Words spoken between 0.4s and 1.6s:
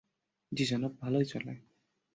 জ্বি জনাব, ভালোই চলে।